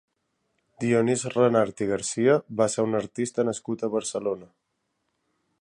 Dionís 0.83 1.25
Renart 1.33 1.83
i 1.87 1.89
Garcia 1.91 2.39
va 2.63 2.69
ser 2.77 2.89
un 2.89 3.01
artista 3.03 3.49
nascut 3.51 3.85
a 3.89 3.95
Barcelona. 4.01 4.53